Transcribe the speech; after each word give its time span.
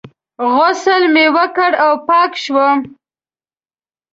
غسل 0.55 1.03
مې 1.13 1.25
وکړ 1.35 1.71
او 1.85 1.93
پاک 2.07 2.31
شوم. 2.43 2.77